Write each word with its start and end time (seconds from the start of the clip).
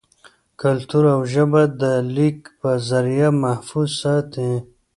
کلتور 0.61 1.03
او 1.13 1.21
ژبه 1.33 1.63
دَليک 1.81 2.39
پۀ 2.59 2.71
زريعه 2.89 3.29
محفوظ 3.43 3.89
ساتي 4.01 4.49